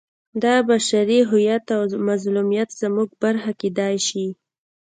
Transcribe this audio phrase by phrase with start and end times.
[0.43, 4.27] دا بشري هویت او مظلومیت زموږ برخه کېدای شي.